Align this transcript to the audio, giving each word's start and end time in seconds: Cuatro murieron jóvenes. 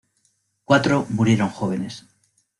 Cuatro 0.65 1.05
murieron 1.09 1.49
jóvenes. 1.51 2.07